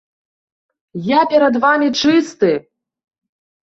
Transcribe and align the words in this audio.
Я 1.17 1.21
перад 1.35 1.61
вамі 1.69 1.87
чысты! 2.01 2.53